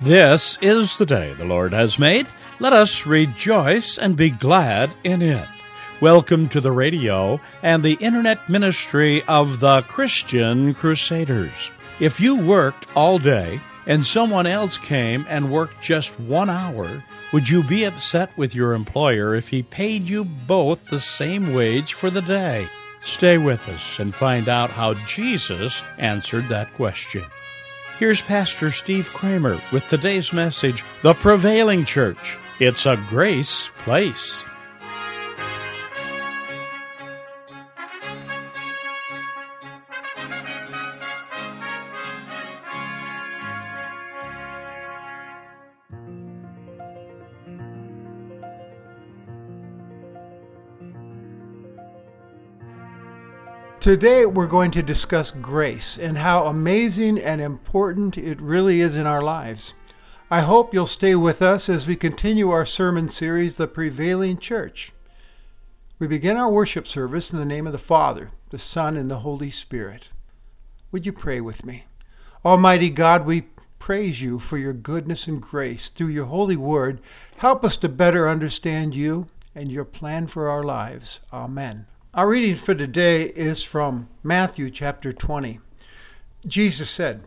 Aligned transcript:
This 0.00 0.56
is 0.62 0.96
the 0.96 1.06
day 1.06 1.32
the 1.32 1.44
Lord 1.44 1.72
has 1.72 1.98
made. 1.98 2.28
Let 2.60 2.72
us 2.72 3.04
rejoice 3.04 3.98
and 3.98 4.16
be 4.16 4.30
glad 4.30 4.90
in 5.02 5.22
it. 5.22 5.48
Welcome 6.00 6.48
to 6.50 6.60
the 6.60 6.70
radio 6.70 7.40
and 7.64 7.82
the 7.82 7.98
internet 8.00 8.48
ministry 8.48 9.24
of 9.24 9.58
the 9.58 9.82
Christian 9.82 10.72
Crusaders. 10.72 11.72
If 11.98 12.20
you 12.20 12.36
worked 12.36 12.86
all 12.94 13.18
day 13.18 13.60
and 13.86 14.06
someone 14.06 14.46
else 14.46 14.78
came 14.78 15.26
and 15.28 15.50
worked 15.50 15.82
just 15.82 16.18
one 16.20 16.48
hour, 16.48 17.02
would 17.32 17.48
you 17.48 17.64
be 17.64 17.82
upset 17.82 18.30
with 18.38 18.54
your 18.54 18.74
employer 18.74 19.34
if 19.34 19.48
he 19.48 19.64
paid 19.64 20.08
you 20.08 20.24
both 20.24 20.90
the 20.90 21.00
same 21.00 21.52
wage 21.52 21.94
for 21.94 22.08
the 22.08 22.22
day? 22.22 22.68
Stay 23.02 23.36
with 23.36 23.68
us 23.68 23.98
and 23.98 24.14
find 24.14 24.48
out 24.48 24.70
how 24.70 24.94
Jesus 25.06 25.82
answered 25.98 26.48
that 26.50 26.72
question. 26.74 27.24
Here's 27.98 28.22
Pastor 28.22 28.70
Steve 28.70 29.12
Kramer 29.12 29.60
with 29.72 29.88
today's 29.88 30.32
message 30.32 30.84
The 31.02 31.14
Prevailing 31.14 31.84
Church. 31.84 32.36
It's 32.60 32.86
a 32.86 32.96
grace 33.08 33.70
place. 33.78 34.44
Today 53.88 54.26
we're 54.26 54.48
going 54.48 54.72
to 54.72 54.82
discuss 54.82 55.28
grace 55.40 55.96
and 55.98 56.18
how 56.18 56.44
amazing 56.44 57.18
and 57.24 57.40
important 57.40 58.18
it 58.18 58.38
really 58.38 58.82
is 58.82 58.92
in 58.92 59.06
our 59.06 59.22
lives. 59.22 59.60
I 60.30 60.44
hope 60.44 60.74
you'll 60.74 60.90
stay 60.98 61.14
with 61.14 61.40
us 61.40 61.62
as 61.70 61.88
we 61.88 61.96
continue 61.96 62.50
our 62.50 62.66
sermon 62.76 63.08
series, 63.18 63.54
The 63.56 63.66
Prevailing 63.66 64.40
Church. 64.46 64.76
We 65.98 66.06
begin 66.06 66.36
our 66.36 66.50
worship 66.50 66.84
service 66.92 67.24
in 67.32 67.38
the 67.38 67.46
name 67.46 67.66
of 67.66 67.72
the 67.72 67.78
Father, 67.88 68.30
the 68.52 68.58
Son, 68.74 68.98
and 68.98 69.10
the 69.10 69.20
Holy 69.20 69.54
Spirit. 69.64 70.02
Would 70.92 71.06
you 71.06 71.12
pray 71.12 71.40
with 71.40 71.64
me? 71.64 71.84
Almighty 72.44 72.90
God, 72.90 73.24
we 73.24 73.48
praise 73.80 74.16
you 74.20 74.38
for 74.50 74.58
your 74.58 74.74
goodness 74.74 75.20
and 75.26 75.40
grace 75.40 75.80
through 75.96 76.08
your 76.08 76.26
holy 76.26 76.56
word. 76.56 77.00
Help 77.40 77.64
us 77.64 77.72
to 77.80 77.88
better 77.88 78.28
understand 78.28 78.92
you 78.92 79.28
and 79.54 79.70
your 79.70 79.86
plan 79.86 80.28
for 80.30 80.50
our 80.50 80.62
lives. 80.62 81.06
Amen. 81.32 81.86
Our 82.14 82.26
reading 82.26 82.58
for 82.64 82.74
today 82.74 83.24
is 83.24 83.58
from 83.70 84.08
Matthew 84.22 84.70
chapter 84.70 85.12
20. 85.12 85.60
Jesus 86.46 86.88
said, 86.96 87.20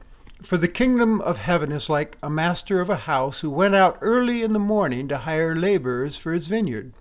For 0.49 0.57
the 0.57 0.67
kingdom 0.67 1.21
of 1.21 1.35
heaven 1.35 1.71
is 1.71 1.83
like 1.87 2.15
a 2.23 2.31
master 2.31 2.81
of 2.81 2.89
a 2.89 2.95
house 2.95 3.35
who 3.43 3.51
went 3.51 3.75
out 3.75 3.99
early 4.01 4.41
in 4.41 4.53
the 4.53 4.59
morning 4.59 5.07
to 5.09 5.19
hire 5.19 5.55
laborers 5.55 6.15
for 6.23 6.33
his 6.33 6.47
vineyard. 6.47 6.93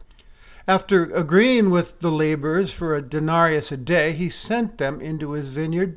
After 0.68 1.04
agreeing 1.04 1.70
with 1.70 1.86
the 2.02 2.10
laborers 2.10 2.68
for 2.78 2.94
a 2.94 3.02
denarius 3.02 3.72
a 3.72 3.78
day, 3.78 4.14
he 4.14 4.30
sent 4.46 4.76
them 4.76 5.00
into 5.00 5.32
his 5.32 5.54
vineyard. 5.54 5.96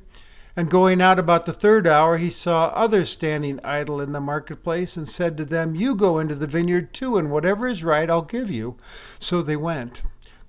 And 0.55 0.71
going 0.71 1.01
out 1.01 1.19
about 1.19 1.45
the 1.45 1.51
third 1.51 1.85
hour, 1.85 2.17
he 2.17 2.31
saw 2.45 2.67
others 2.67 3.13
standing 3.17 3.59
idle 3.61 3.99
in 3.99 4.13
the 4.13 4.21
marketplace, 4.21 4.89
and 4.95 5.09
said 5.17 5.35
to 5.35 5.43
them, 5.43 5.75
You 5.75 5.97
go 5.97 6.19
into 6.19 6.35
the 6.35 6.47
vineyard 6.47 6.95
too, 6.97 7.17
and 7.17 7.29
whatever 7.29 7.67
is 7.67 7.83
right 7.83 8.09
I'll 8.09 8.21
give 8.21 8.49
you. 8.49 8.77
So 9.29 9.43
they 9.43 9.57
went. 9.57 9.97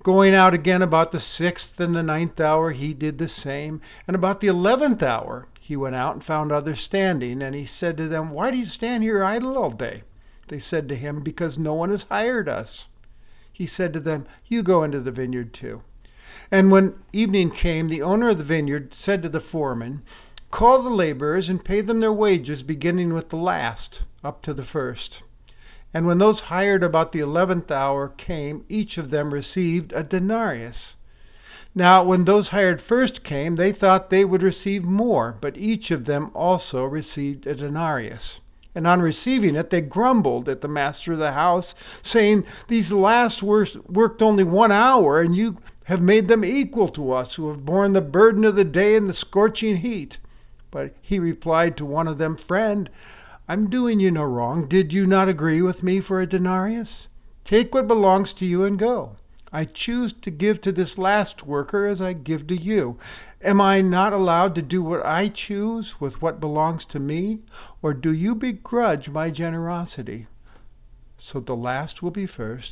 Going 0.05 0.35
out 0.35 0.53
again 0.53 0.83
about 0.83 1.11
the 1.11 1.21
sixth 1.35 1.79
and 1.79 1.95
the 1.95 2.03
ninth 2.03 2.39
hour, 2.39 2.71
he 2.73 2.93
did 2.93 3.17
the 3.17 3.27
same. 3.43 3.81
And 4.07 4.15
about 4.15 4.39
the 4.39 4.45
eleventh 4.45 5.01
hour, 5.01 5.47
he 5.59 5.75
went 5.75 5.95
out 5.95 6.13
and 6.13 6.23
found 6.23 6.51
others 6.51 6.77
standing. 6.87 7.41
And 7.41 7.55
he 7.55 7.67
said 7.79 7.97
to 7.97 8.07
them, 8.07 8.29
Why 8.29 8.51
do 8.51 8.57
you 8.57 8.67
stand 8.67 9.01
here 9.01 9.23
idle 9.23 9.57
all 9.57 9.71
day? 9.71 10.03
They 10.47 10.61
said 10.69 10.87
to 10.89 10.95
him, 10.95 11.23
Because 11.23 11.57
no 11.57 11.73
one 11.73 11.89
has 11.89 12.01
hired 12.07 12.47
us. 12.47 12.67
He 13.51 13.67
said 13.75 13.93
to 13.93 13.99
them, 13.99 14.27
You 14.45 14.61
go 14.61 14.83
into 14.83 15.01
the 15.01 15.09
vineyard 15.09 15.57
too. 15.59 15.81
And 16.51 16.69
when 16.69 16.93
evening 17.11 17.51
came, 17.59 17.89
the 17.89 18.03
owner 18.03 18.29
of 18.29 18.37
the 18.37 18.43
vineyard 18.43 18.93
said 19.03 19.23
to 19.23 19.29
the 19.29 19.41
foreman, 19.51 20.03
Call 20.51 20.83
the 20.83 20.89
laborers 20.91 21.49
and 21.49 21.65
pay 21.65 21.81
them 21.81 21.99
their 21.99 22.13
wages, 22.13 22.61
beginning 22.61 23.15
with 23.15 23.29
the 23.29 23.37
last 23.37 23.95
up 24.23 24.43
to 24.43 24.53
the 24.53 24.67
first. 24.71 25.23
And 25.95 26.05
when 26.05 26.17
those 26.17 26.39
hired 26.47 26.83
about 26.83 27.13
the 27.13 27.21
eleventh 27.21 27.71
hour 27.71 28.09
came, 28.09 28.65
each 28.67 28.97
of 28.97 29.11
them 29.11 29.33
received 29.33 29.93
a 29.93 30.03
denarius. 30.03 30.75
Now, 31.73 32.03
when 32.03 32.25
those 32.25 32.47
hired 32.49 32.81
first 32.89 33.23
came, 33.23 33.55
they 33.55 33.71
thought 33.71 34.09
they 34.09 34.25
would 34.25 34.43
receive 34.43 34.83
more, 34.83 35.37
but 35.41 35.55
each 35.55 35.91
of 35.91 36.03
them 36.03 36.31
also 36.35 36.83
received 36.83 37.47
a 37.47 37.55
denarius. 37.55 38.19
And 38.75 38.85
on 38.85 38.99
receiving 38.99 39.55
it, 39.55 39.69
they 39.71 39.79
grumbled 39.79 40.49
at 40.49 40.59
the 40.59 40.67
master 40.67 41.13
of 41.13 41.19
the 41.19 41.31
house, 41.31 41.63
saying, 42.11 42.43
These 42.67 42.91
last 42.91 43.41
worked 43.41 44.21
only 44.21 44.43
one 44.43 44.73
hour, 44.73 45.21
and 45.21 45.33
you 45.33 45.59
have 45.85 46.01
made 46.01 46.27
them 46.27 46.43
equal 46.43 46.89
to 46.89 47.13
us, 47.13 47.29
who 47.37 47.49
have 47.51 47.63
borne 47.63 47.93
the 47.93 48.01
burden 48.01 48.43
of 48.43 48.57
the 48.57 48.65
day 48.65 48.97
and 48.97 49.07
the 49.07 49.15
scorching 49.29 49.77
heat. 49.77 50.15
But 50.73 50.93
he 51.01 51.19
replied 51.19 51.77
to 51.77 51.85
one 51.85 52.09
of 52.09 52.17
them, 52.17 52.37
Friend, 52.49 52.89
I'm 53.47 53.69
doing 53.69 53.99
you 53.99 54.09
no 54.09 54.23
wrong. 54.23 54.67
Did 54.67 54.91
you 54.91 55.05
not 55.05 55.29
agree 55.29 55.61
with 55.61 55.83
me 55.83 56.01
for 56.05 56.19
a 56.19 56.27
denarius? 56.27 56.87
Take 57.49 57.73
what 57.73 57.87
belongs 57.87 58.29
to 58.39 58.45
you 58.45 58.63
and 58.63 58.79
go. 58.79 59.17
I 59.53 59.65
choose 59.65 60.13
to 60.23 60.31
give 60.31 60.61
to 60.63 60.71
this 60.71 60.97
last 60.97 61.45
worker 61.45 61.87
as 61.87 62.01
I 62.01 62.13
give 62.13 62.47
to 62.47 62.59
you. 62.59 62.97
Am 63.43 63.61
I 63.61 63.81
not 63.81 64.13
allowed 64.13 64.55
to 64.55 64.61
do 64.63 64.81
what 64.81 65.05
I 65.05 65.31
choose 65.47 65.85
with 66.01 66.13
what 66.21 66.39
belongs 66.39 66.81
to 66.91 66.99
me? 66.99 67.39
Or 67.83 67.93
do 67.93 68.11
you 68.11 68.33
begrudge 68.33 69.07
my 69.07 69.29
generosity? 69.29 70.27
So 71.31 71.39
the 71.39 71.53
last 71.53 72.01
will 72.01 72.11
be 72.11 72.27
first, 72.27 72.71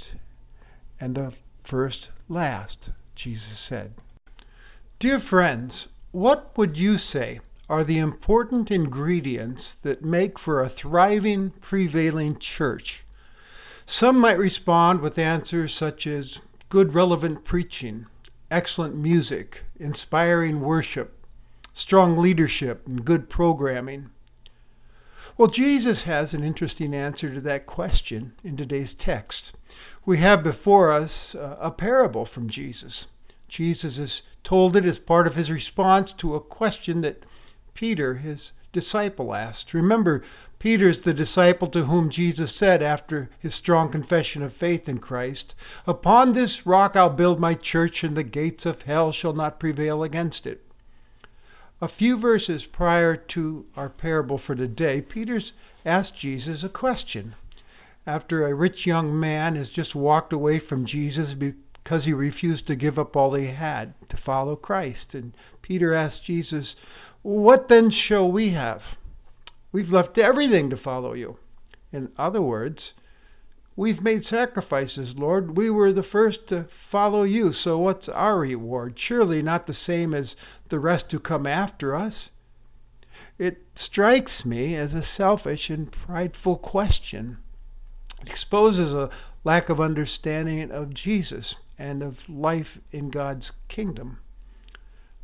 and 0.99 1.15
the 1.15 1.33
first 1.69 2.07
last, 2.27 2.77
Jesus 3.15 3.59
said. 3.69 3.93
Dear 4.99 5.21
friends, 5.29 5.71
what 6.11 6.57
would 6.57 6.75
you 6.75 6.95
say 7.11 7.39
are 7.73 7.83
the 7.83 7.97
important 7.97 8.69
ingredients 8.69 9.59
that 9.83 10.03
make 10.03 10.33
for 10.45 10.63
a 10.63 10.71
thriving, 10.79 11.51
prevailing 11.67 12.37
church. 12.55 12.83
Some 13.99 14.21
might 14.21 14.37
respond 14.37 15.01
with 15.01 15.17
answers 15.17 15.71
such 15.79 16.05
as 16.05 16.25
good, 16.69 16.93
relevant 16.93 17.43
preaching, 17.45 18.05
excellent 18.51 18.95
music, 18.95 19.55
inspiring 19.79 20.61
worship, 20.61 21.17
strong 21.83 22.15
leadership, 22.15 22.83
and 22.85 23.03
good 23.03 23.27
programming. 23.27 24.11
Well, 25.35 25.49
Jesus 25.49 25.97
has 26.05 26.27
an 26.31 26.43
interesting 26.43 26.93
answer 26.93 27.33
to 27.33 27.41
that 27.41 27.65
question 27.65 28.33
in 28.43 28.55
today's 28.55 28.89
text. 29.03 29.41
We 30.05 30.21
have 30.21 30.43
before 30.43 30.95
us 30.95 31.09
uh, 31.33 31.55
a 31.59 31.71
parable 31.71 32.29
from 32.31 32.51
Jesus. 32.51 32.93
Jesus 33.57 33.93
has 33.97 34.09
told 34.47 34.75
it 34.75 34.85
as 34.85 35.03
part 35.07 35.25
of 35.25 35.33
his 35.33 35.49
response 35.49 36.09
to 36.21 36.35
a 36.35 36.39
question 36.39 37.01
that 37.01 37.17
Peter, 37.73 38.15
his 38.15 38.39
disciple, 38.71 39.33
asked. 39.33 39.73
Remember, 39.73 40.23
Peter's 40.59 41.03
the 41.03 41.13
disciple 41.13 41.67
to 41.71 41.85
whom 41.85 42.09
Jesus 42.09 42.49
said 42.57 42.81
after 42.81 43.29
his 43.41 43.53
strong 43.61 43.91
confession 43.91 44.41
of 44.41 44.55
faith 44.55 44.87
in 44.87 44.99
Christ, 44.99 45.53
Upon 45.85 46.33
this 46.33 46.65
rock 46.65 46.95
I'll 46.95 47.09
build 47.09 47.39
my 47.39 47.53
church, 47.55 47.97
and 48.01 48.15
the 48.15 48.23
gates 48.23 48.65
of 48.65 48.81
hell 48.85 49.11
shall 49.11 49.33
not 49.33 49.59
prevail 49.59 50.03
against 50.03 50.45
it. 50.45 50.61
A 51.81 51.89
few 51.89 52.17
verses 52.17 52.61
prior 52.71 53.17
to 53.33 53.65
our 53.75 53.89
parable 53.89 54.37
for 54.37 54.55
today, 54.55 55.01
Peter's 55.01 55.51
asked 55.85 56.13
Jesus 56.21 56.63
a 56.63 56.69
question. 56.69 57.35
After 58.07 58.47
a 58.47 58.55
rich 58.55 58.85
young 58.85 59.19
man 59.19 59.57
has 59.57 59.67
just 59.75 59.93
walked 59.93 60.31
away 60.31 60.59
from 60.59 60.85
Jesus 60.85 61.33
because 61.37 62.05
he 62.05 62.13
refused 62.13 62.67
to 62.67 62.75
give 62.77 62.97
up 62.97 63.17
all 63.17 63.33
he 63.33 63.47
had 63.47 63.95
to 64.09 64.17
follow 64.25 64.55
Christ, 64.55 65.13
and 65.13 65.33
Peter 65.61 65.93
asked 65.93 66.25
Jesus, 66.25 66.75
what 67.23 67.67
then 67.69 67.89
shall 68.07 68.29
we 68.29 68.53
have? 68.53 68.81
We've 69.71 69.89
left 69.89 70.17
everything 70.17 70.69
to 70.69 70.77
follow 70.77 71.13
you. 71.13 71.37
In 71.91 72.09
other 72.17 72.41
words, 72.41 72.79
we've 73.75 74.01
made 74.01 74.23
sacrifices, 74.29 75.15
Lord. 75.15 75.57
We 75.57 75.69
were 75.69 75.93
the 75.93 76.03
first 76.11 76.39
to 76.49 76.67
follow 76.91 77.23
you, 77.23 77.51
so 77.63 77.77
what's 77.77 78.07
our 78.07 78.37
reward? 78.39 78.95
Surely 79.07 79.41
not 79.41 79.67
the 79.67 79.75
same 79.87 80.13
as 80.13 80.25
the 80.69 80.79
rest 80.79 81.05
who 81.11 81.19
come 81.19 81.47
after 81.47 81.95
us. 81.95 82.13
It 83.39 83.63
strikes 83.91 84.45
me 84.45 84.75
as 84.77 84.91
a 84.91 85.03
selfish 85.17 85.69
and 85.69 85.91
prideful 86.05 86.57
question. 86.57 87.37
It 88.21 88.29
exposes 88.29 88.91
a 88.91 89.09
lack 89.43 89.69
of 89.69 89.79
understanding 89.79 90.71
of 90.71 90.93
Jesus 90.93 91.45
and 91.79 92.03
of 92.03 92.15
life 92.29 92.77
in 92.91 93.09
God's 93.09 93.45
kingdom. 93.73 94.19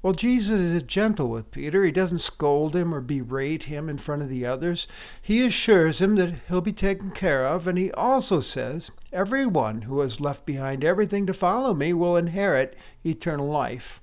Well, 0.02 0.14
Jesus 0.14 0.82
is 0.82 0.90
gentle 0.90 1.30
with 1.30 1.52
Peter. 1.52 1.84
He 1.84 1.92
doesn't 1.92 2.22
scold 2.34 2.74
him 2.74 2.94
or 2.94 3.02
berate 3.02 3.64
him 3.64 3.90
in 3.90 4.00
front 4.00 4.22
of 4.22 4.30
the 4.30 4.46
others. 4.46 4.88
He 5.22 5.46
assures 5.46 5.98
him 5.98 6.16
that 6.16 6.40
he'll 6.48 6.62
be 6.62 6.72
taken 6.72 7.12
care 7.12 7.46
of, 7.46 7.68
and 7.68 7.78
he 7.78 7.92
also 7.92 8.42
says, 8.54 8.84
Everyone 9.12 9.82
who 9.82 10.00
has 10.00 10.14
left 10.22 10.46
behind 10.46 10.86
everything 10.86 11.26
to 11.26 11.34
follow 11.34 11.74
me 11.74 11.92
will 11.92 12.16
inherit 12.16 12.78
eternal 13.04 13.52
life. 13.52 14.00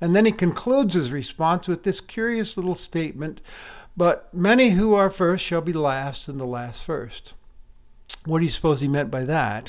And 0.00 0.14
then 0.14 0.24
he 0.24 0.32
concludes 0.32 0.94
his 0.94 1.10
response 1.10 1.66
with 1.66 1.82
this 1.82 2.00
curious 2.12 2.48
little 2.56 2.78
statement 2.88 3.40
But 3.96 4.32
many 4.32 4.76
who 4.76 4.94
are 4.94 5.12
first 5.16 5.48
shall 5.48 5.62
be 5.62 5.72
last, 5.72 6.28
and 6.28 6.38
the 6.38 6.44
last 6.44 6.78
first. 6.86 7.32
What 8.24 8.38
do 8.38 8.44
you 8.44 8.52
suppose 8.54 8.80
he 8.80 8.86
meant 8.86 9.10
by 9.10 9.24
that? 9.24 9.64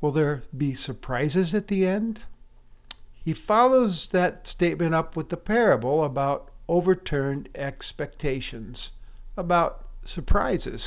Will 0.00 0.12
there 0.12 0.42
be 0.56 0.76
surprises 0.84 1.54
at 1.54 1.68
the 1.68 1.86
end? 1.86 2.18
He 3.26 3.34
follows 3.34 4.06
that 4.12 4.42
statement 4.54 4.94
up 4.94 5.16
with 5.16 5.30
the 5.30 5.36
parable 5.36 6.04
about 6.04 6.48
overturned 6.68 7.48
expectations, 7.56 8.76
about 9.36 9.84
surprises. 10.14 10.80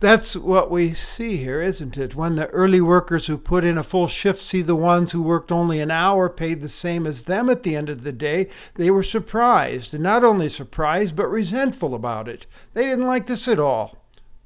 That's 0.00 0.34
what 0.34 0.70
we 0.70 0.96
see 1.18 1.36
here, 1.36 1.62
isn't 1.62 1.98
it? 1.98 2.16
When 2.16 2.36
the 2.36 2.46
early 2.46 2.80
workers 2.80 3.24
who 3.26 3.36
put 3.36 3.62
in 3.62 3.76
a 3.76 3.84
full 3.84 4.08
shift 4.22 4.38
see 4.50 4.62
the 4.62 4.74
ones 4.74 5.10
who 5.12 5.20
worked 5.20 5.52
only 5.52 5.80
an 5.80 5.90
hour 5.90 6.30
paid 6.30 6.62
the 6.62 6.72
same 6.80 7.06
as 7.06 7.26
them 7.26 7.50
at 7.50 7.62
the 7.62 7.76
end 7.76 7.90
of 7.90 8.04
the 8.04 8.12
day, 8.12 8.48
they 8.78 8.88
were 8.88 9.04
surprised. 9.04 9.92
And 9.92 10.02
not 10.02 10.24
only 10.24 10.48
surprised, 10.48 11.14
but 11.14 11.26
resentful 11.26 11.94
about 11.94 12.26
it. 12.26 12.46
They 12.72 12.84
didn't 12.84 13.06
like 13.06 13.28
this 13.28 13.46
at 13.52 13.60
all. 13.60 13.98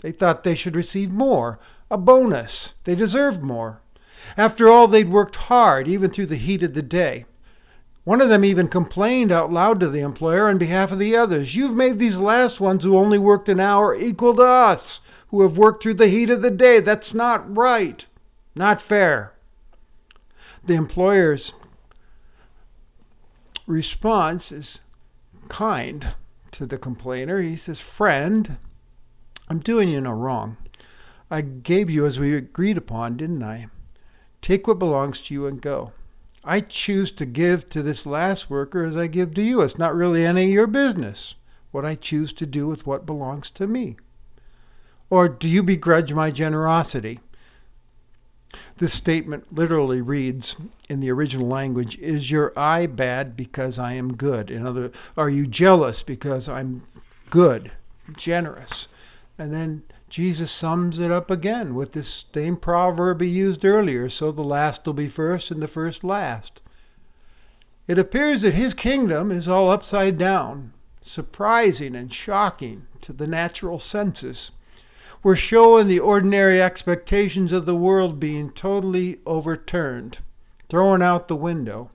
They 0.02 0.10
thought 0.10 0.42
they 0.42 0.56
should 0.56 0.74
receive 0.74 1.10
more, 1.10 1.60
a 1.92 1.96
bonus. 1.96 2.50
They 2.84 2.96
deserved 2.96 3.40
more. 3.40 3.82
After 4.36 4.68
all, 4.70 4.88
they'd 4.88 5.10
worked 5.10 5.36
hard, 5.36 5.88
even 5.88 6.12
through 6.12 6.28
the 6.28 6.38
heat 6.38 6.62
of 6.62 6.74
the 6.74 6.82
day. 6.82 7.24
One 8.04 8.20
of 8.20 8.30
them 8.30 8.44
even 8.44 8.68
complained 8.68 9.30
out 9.30 9.52
loud 9.52 9.80
to 9.80 9.90
the 9.90 10.00
employer 10.00 10.48
on 10.48 10.58
behalf 10.58 10.90
of 10.90 10.98
the 10.98 11.16
others. 11.16 11.48
You've 11.52 11.76
made 11.76 11.98
these 11.98 12.14
last 12.14 12.58
ones 12.60 12.82
who 12.82 12.96
only 12.96 13.18
worked 13.18 13.48
an 13.48 13.60
hour 13.60 13.94
equal 13.94 14.34
to 14.36 14.42
us, 14.42 14.80
who 15.28 15.42
have 15.42 15.58
worked 15.58 15.82
through 15.82 15.96
the 15.96 16.08
heat 16.08 16.30
of 16.30 16.40
the 16.40 16.50
day. 16.50 16.78
That's 16.80 17.12
not 17.12 17.54
right. 17.54 18.00
Not 18.54 18.78
fair. 18.88 19.34
The 20.66 20.74
employer's 20.74 21.52
response 23.66 24.44
is 24.50 24.64
kind 25.50 26.04
to 26.58 26.66
the 26.66 26.78
complainer. 26.78 27.42
He 27.42 27.60
says, 27.64 27.76
Friend, 27.96 28.56
I'm 29.48 29.60
doing 29.60 29.90
you 29.90 30.00
no 30.00 30.12
wrong. 30.12 30.56
I 31.30 31.42
gave 31.42 31.90
you 31.90 32.06
as 32.06 32.18
we 32.18 32.36
agreed 32.36 32.78
upon, 32.78 33.18
didn't 33.18 33.42
I? 33.42 33.66
Take 34.48 34.66
what 34.66 34.78
belongs 34.78 35.16
to 35.28 35.34
you 35.34 35.46
and 35.46 35.60
go. 35.60 35.92
I 36.42 36.60
choose 36.86 37.12
to 37.18 37.26
give 37.26 37.68
to 37.70 37.82
this 37.82 37.98
last 38.06 38.48
worker 38.48 38.86
as 38.86 38.96
I 38.96 39.06
give 39.06 39.34
to 39.34 39.42
you. 39.42 39.60
It's 39.60 39.78
not 39.78 39.94
really 39.94 40.24
any 40.24 40.46
of 40.46 40.50
your 40.50 40.66
business 40.66 41.18
what 41.70 41.84
I 41.84 41.96
choose 41.96 42.32
to 42.38 42.46
do 42.46 42.66
with 42.66 42.80
what 42.86 43.06
belongs 43.06 43.46
to 43.56 43.66
me. 43.66 43.96
Or 45.10 45.28
do 45.28 45.46
you 45.46 45.62
begrudge 45.62 46.10
my 46.10 46.30
generosity? 46.30 47.20
This 48.80 48.90
statement 49.00 49.52
literally 49.52 50.00
reads 50.00 50.44
in 50.88 51.00
the 51.00 51.10
original 51.10 51.48
language 51.48 51.96
Is 52.00 52.30
your 52.30 52.58
eye 52.58 52.86
bad 52.86 53.36
because 53.36 53.74
I 53.78 53.94
am 53.94 54.16
good? 54.16 54.50
In 54.50 54.66
other 54.66 54.82
words, 54.82 54.94
are 55.16 55.28
you 55.28 55.46
jealous 55.46 55.96
because 56.06 56.48
I'm 56.48 56.84
good, 57.30 57.70
generous? 58.24 58.70
And 59.36 59.52
then 59.52 59.82
Jesus 60.18 60.50
sums 60.60 60.96
it 60.98 61.12
up 61.12 61.30
again 61.30 61.76
with 61.76 61.92
this 61.92 62.24
same 62.34 62.56
proverb 62.56 63.20
he 63.20 63.28
used 63.28 63.64
earlier 63.64 64.10
so 64.10 64.32
the 64.32 64.42
last 64.42 64.80
will 64.84 64.92
be 64.92 65.08
first 65.08 65.44
and 65.48 65.62
the 65.62 65.68
first 65.68 66.02
last. 66.02 66.58
It 67.86 68.00
appears 68.00 68.42
that 68.42 68.52
his 68.52 68.72
kingdom 68.82 69.30
is 69.30 69.46
all 69.46 69.70
upside 69.70 70.18
down, 70.18 70.72
surprising 71.14 71.94
and 71.94 72.10
shocking 72.26 72.86
to 73.06 73.12
the 73.12 73.28
natural 73.28 73.80
senses. 73.92 74.36
We're 75.22 75.36
showing 75.36 75.86
the 75.86 76.00
ordinary 76.00 76.60
expectations 76.60 77.52
of 77.52 77.64
the 77.64 77.76
world 77.76 78.18
being 78.18 78.50
totally 78.60 79.18
overturned, 79.24 80.16
thrown 80.68 81.00
out 81.00 81.28
the 81.28 81.36
window. 81.36 81.92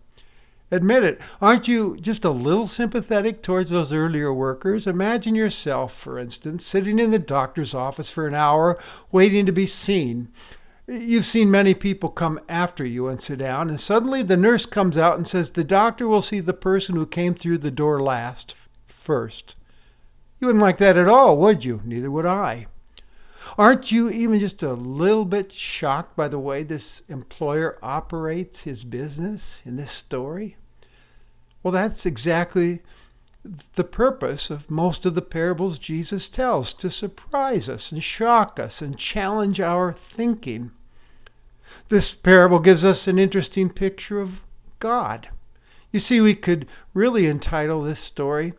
Admit 0.74 1.04
it. 1.04 1.20
Aren't 1.40 1.68
you 1.68 1.98
just 2.04 2.26
a 2.26 2.32
little 2.32 2.68
sympathetic 2.76 3.44
towards 3.44 3.70
those 3.70 3.92
earlier 3.92 4.34
workers? 4.34 4.84
Imagine 4.88 5.36
yourself, 5.36 5.92
for 6.04 6.18
instance, 6.18 6.64
sitting 6.72 6.98
in 6.98 7.12
the 7.12 7.20
doctor's 7.20 7.76
office 7.76 8.08
for 8.16 8.28
an 8.28 8.34
hour 8.34 8.82
waiting 9.12 9.46
to 9.46 9.52
be 9.52 9.72
seen. 9.86 10.30
You've 10.88 11.26
seen 11.32 11.52
many 11.52 11.76
people 11.76 12.10
come 12.10 12.40
after 12.50 12.84
you 12.84 13.08
and 13.08 13.22
sit 13.28 13.38
down, 13.38 13.70
and 13.70 13.80
suddenly 13.88 14.24
the 14.24 14.36
nurse 14.36 14.66
comes 14.74 14.98
out 14.98 15.20
and 15.20 15.28
says 15.32 15.46
the 15.56 15.64
doctor 15.64 16.08
will 16.08 16.26
see 16.28 16.42
the 16.42 16.54
person 16.54 16.96
who 16.96 17.06
came 17.06 17.36
through 17.36 17.60
the 17.60 17.70
door 17.70 18.02
last, 18.02 18.54
first. 19.06 19.54
You 20.40 20.48
wouldn't 20.48 20.64
like 20.64 20.80
that 20.80 20.98
at 20.98 21.08
all, 21.08 21.38
would 21.38 21.64
you? 21.64 21.82
Neither 21.86 22.10
would 22.10 22.26
I. 22.26 22.66
Aren't 23.60 23.92
you 23.92 24.10
even 24.10 24.40
just 24.40 24.64
a 24.64 24.74
little 24.74 25.26
bit 25.26 25.54
shocked 25.80 26.16
by 26.16 26.30
the 26.30 26.40
way 26.40 26.64
this 26.64 26.82
employer 27.08 27.78
operates 27.84 28.56
his 28.64 28.84
business 28.84 29.42
in 29.64 29.76
this 29.76 29.92
story? 30.08 30.58
Well, 31.64 31.74
that's 31.74 32.06
exactly 32.06 32.82
the 33.76 33.84
purpose 33.84 34.42
of 34.50 34.70
most 34.70 35.06
of 35.06 35.16
the 35.16 35.22
parables 35.22 35.80
Jesus 35.86 36.24
tells 36.36 36.68
to 36.82 36.90
surprise 36.90 37.68
us 37.70 37.82
and 37.92 38.02
shock 38.18 38.58
us 38.60 38.74
and 38.80 38.98
challenge 39.14 39.60
our 39.60 39.98
thinking. 40.16 40.72
This 41.90 42.04
parable 42.24 42.60
gives 42.60 42.84
us 42.84 43.06
an 43.06 43.20
interesting 43.20 43.70
picture 43.70 44.22
of 44.22 44.30
God. 44.80 45.28
You 45.92 46.00
see, 46.08 46.20
we 46.20 46.36
could 46.36 46.68
really 46.94 47.28
entitle 47.28 47.84
this 47.84 48.00
story 48.12 48.54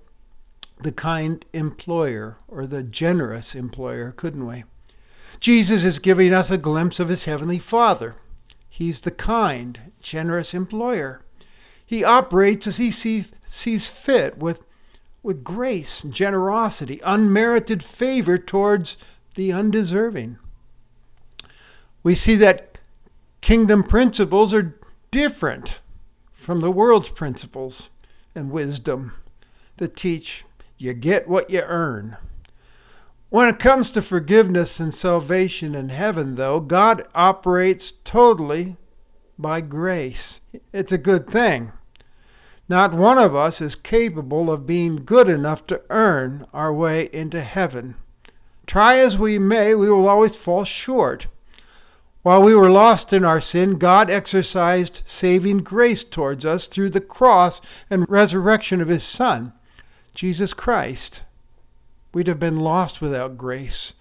The 0.82 0.92
Kind 0.92 1.44
Employer 1.52 2.36
or 2.46 2.66
The 2.66 2.82
Generous 2.82 3.46
Employer, 3.54 4.14
couldn't 4.16 4.46
we? 4.46 4.64
Jesus 5.42 5.82
is 5.84 5.98
giving 6.02 6.32
us 6.32 6.46
a 6.50 6.58
glimpse 6.58 6.96
of 6.98 7.08
his 7.08 7.20
heavenly 7.26 7.60
Father. 7.70 8.16
He's 8.70 8.96
the 9.04 9.10
kind, 9.10 9.78
generous 10.12 10.48
employer. 10.52 11.23
He 11.86 12.04
operates 12.04 12.66
as 12.66 12.74
he 12.76 12.92
sees, 13.02 13.24
sees 13.64 13.80
fit 14.06 14.38
with, 14.38 14.58
with 15.22 15.44
grace 15.44 16.02
and 16.02 16.14
generosity, 16.14 17.00
unmerited 17.04 17.82
favor 17.98 18.38
towards 18.38 18.86
the 19.36 19.52
undeserving. 19.52 20.38
We 22.02 22.16
see 22.24 22.36
that 22.36 22.78
kingdom 23.46 23.84
principles 23.84 24.52
are 24.52 24.74
different 25.12 25.68
from 26.44 26.60
the 26.60 26.70
world's 26.70 27.08
principles 27.16 27.74
and 28.34 28.50
wisdom 28.50 29.12
that 29.78 29.96
teach 29.96 30.24
you 30.78 30.92
get 30.92 31.28
what 31.28 31.50
you 31.50 31.60
earn. 31.60 32.16
When 33.30 33.48
it 33.48 33.62
comes 33.62 33.86
to 33.94 34.02
forgiveness 34.08 34.68
and 34.78 34.94
salvation 35.00 35.74
in 35.74 35.88
heaven, 35.88 36.36
though, 36.36 36.60
God 36.60 37.02
operates 37.14 37.82
totally 38.10 38.76
by 39.38 39.60
grace. 39.60 40.14
It's 40.72 40.92
a 40.92 40.98
good 40.98 41.26
thing. 41.32 41.72
Not 42.68 42.94
one 42.94 43.18
of 43.18 43.34
us 43.34 43.54
is 43.60 43.74
capable 43.88 44.52
of 44.52 44.66
being 44.66 45.04
good 45.04 45.28
enough 45.28 45.66
to 45.68 45.82
earn 45.90 46.46
our 46.52 46.72
way 46.72 47.08
into 47.12 47.42
heaven. 47.42 47.96
Try 48.68 49.04
as 49.04 49.18
we 49.18 49.38
may, 49.38 49.74
we 49.74 49.90
will 49.90 50.08
always 50.08 50.32
fall 50.44 50.66
short. 50.86 51.26
While 52.22 52.42
we 52.42 52.54
were 52.54 52.70
lost 52.70 53.12
in 53.12 53.24
our 53.24 53.42
sin, 53.52 53.78
God 53.78 54.08
exercised 54.08 54.92
saving 55.20 55.58
grace 55.58 55.98
towards 56.10 56.44
us 56.44 56.62
through 56.74 56.90
the 56.90 57.00
cross 57.00 57.52
and 57.90 58.06
resurrection 58.08 58.80
of 58.80 58.88
His 58.88 59.02
Son, 59.18 59.52
Jesus 60.18 60.50
Christ. 60.56 61.20
We'd 62.14 62.28
have 62.28 62.40
been 62.40 62.60
lost 62.60 63.02
without 63.02 63.36
grace. 63.36 63.92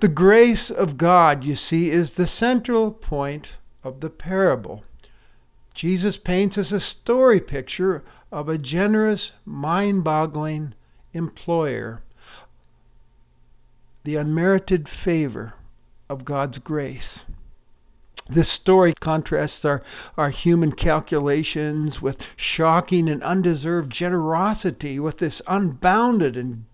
The 0.00 0.08
grace 0.08 0.72
of 0.76 0.98
God, 0.98 1.44
you 1.44 1.54
see, 1.54 1.88
is 1.90 2.08
the 2.16 2.26
central 2.40 2.90
point 2.90 3.46
of 3.84 4.00
the 4.00 4.08
parable. 4.08 4.82
Jesus 5.82 6.14
paints 6.24 6.56
us 6.56 6.72
a 6.72 6.78
story 7.02 7.40
picture 7.40 8.04
of 8.30 8.48
a 8.48 8.56
generous, 8.56 9.18
mind 9.44 10.04
boggling 10.04 10.74
employer, 11.12 12.02
the 14.04 14.14
unmerited 14.14 14.86
favor 15.04 15.54
of 16.08 16.24
God's 16.24 16.58
grace. 16.58 17.00
This 18.32 18.46
story 18.60 18.94
contrasts 19.02 19.64
our, 19.64 19.82
our 20.16 20.30
human 20.30 20.70
calculations 20.70 21.94
with 22.00 22.14
shocking 22.56 23.08
and 23.08 23.20
undeserved 23.24 23.92
generosity, 23.98 25.00
with 25.00 25.18
this 25.18 25.42
unbounded 25.48 26.36
and 26.36 26.64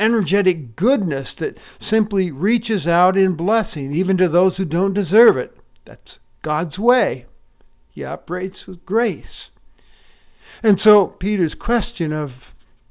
energetic 0.00 0.74
goodness 0.74 1.28
that 1.38 1.54
simply 1.88 2.32
reaches 2.32 2.84
out 2.84 3.16
in 3.16 3.36
blessing, 3.36 3.94
even 3.94 4.16
to 4.16 4.28
those 4.28 4.56
who 4.56 4.64
don't 4.64 4.92
deserve 4.92 5.36
it. 5.36 5.56
That's 5.86 6.18
God's 6.42 6.78
way. 6.78 7.26
He 7.96 8.04
operates 8.04 8.56
with 8.68 8.84
grace. 8.84 9.48
And 10.62 10.78
so 10.84 11.14
Peter's 11.18 11.54
question 11.58 12.12
of, 12.12 12.28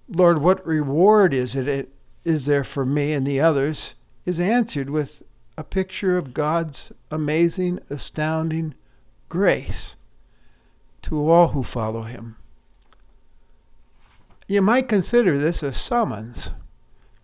Lord, 0.09 0.41
what 0.41 0.65
reward 0.65 1.31
is 1.31 1.49
it 1.53 1.89
is 2.25 2.41
there 2.47 2.67
for 2.73 2.83
me 2.83 3.13
and 3.13 3.25
the 3.25 3.39
others 3.39 3.77
is 4.25 4.39
answered 4.39 4.89
with 4.89 5.09
a 5.59 5.63
picture 5.63 6.17
of 6.17 6.33
God's 6.33 6.75
amazing, 7.11 7.81
astounding 7.87 8.73
grace 9.29 9.93
to 11.07 11.29
all 11.29 11.49
who 11.49 11.63
follow 11.71 12.05
him. 12.05 12.37
You 14.47 14.63
might 14.63 14.89
consider 14.89 15.39
this 15.39 15.61
a 15.61 15.71
summons 15.87 16.37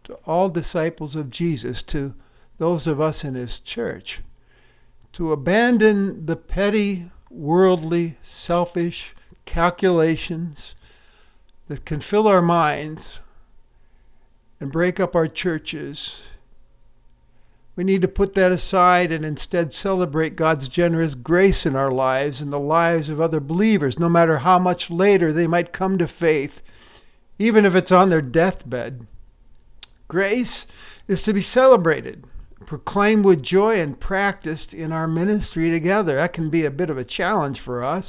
to 0.03 0.13
all 0.27 0.49
disciples 0.49 1.15
of 1.15 1.31
Jesus, 1.31 1.77
to 1.91 2.13
those 2.59 2.85
of 2.85 3.01
us 3.01 3.15
in 3.23 3.33
his 3.33 3.49
church, 3.73 4.21
to 5.17 5.31
abandon 5.31 6.27
the 6.27 6.35
petty 6.35 7.11
worldly, 7.31 8.17
selfish 8.47 8.95
calculations 9.51 10.57
that 11.69 11.85
can 11.85 12.03
fill 12.09 12.27
our 12.27 12.41
minds 12.41 13.01
and 14.59 14.71
break 14.71 14.99
up 14.99 15.15
our 15.15 15.27
churches. 15.27 15.97
We 17.75 17.83
need 17.83 18.01
to 18.01 18.07
put 18.07 18.35
that 18.35 18.51
aside 18.51 19.11
and 19.11 19.25
instead 19.25 19.71
celebrate 19.81 20.35
God's 20.35 20.67
generous 20.75 21.13
grace 21.23 21.65
in 21.65 21.75
our 21.75 21.91
lives 21.91 22.35
and 22.39 22.51
the 22.51 22.59
lives 22.59 23.09
of 23.09 23.21
other 23.21 23.39
believers, 23.39 23.95
no 23.97 24.09
matter 24.09 24.39
how 24.39 24.59
much 24.59 24.83
later 24.89 25.33
they 25.33 25.47
might 25.47 25.75
come 25.75 25.97
to 25.97 26.07
faith, 26.19 26.51
even 27.39 27.65
if 27.65 27.73
it's 27.73 27.91
on 27.91 28.09
their 28.09 28.21
deathbed. 28.21 29.07
Grace 30.07 30.45
is 31.07 31.19
to 31.25 31.33
be 31.33 31.45
celebrated, 31.53 32.25
proclaimed 32.65 33.25
with 33.25 33.43
joy, 33.43 33.79
and 33.79 33.99
practiced 33.99 34.73
in 34.73 34.91
our 34.91 35.07
ministry 35.07 35.71
together. 35.71 36.15
That 36.15 36.33
can 36.33 36.49
be 36.49 36.65
a 36.65 36.71
bit 36.71 36.89
of 36.89 36.97
a 36.97 37.05
challenge 37.05 37.57
for 37.63 37.83
us. 37.83 38.05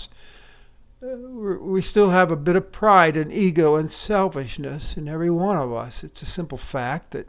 Uh, 1.02 1.16
we 1.61 1.85
still 1.90 2.11
have 2.11 2.30
a 2.30 2.37
bit 2.37 2.56
of 2.56 2.73
pride 2.73 3.16
and 3.16 3.32
ego 3.32 3.76
and 3.76 3.90
selfishness 4.06 4.82
in 4.97 5.09
every 5.09 5.30
one 5.30 5.56
of 5.56 5.73
us. 5.73 5.92
It's 6.02 6.23
a 6.23 6.37
simple 6.37 6.61
fact 6.71 7.12
that 7.12 7.28